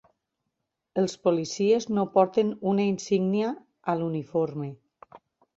[1.01, 3.55] Els policies no porten una insígnia
[3.95, 4.73] a l'uniforme.